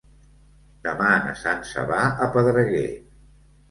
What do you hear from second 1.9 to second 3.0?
va a Pedreguer.